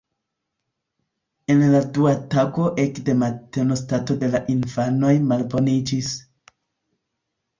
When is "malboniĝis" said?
5.33-6.11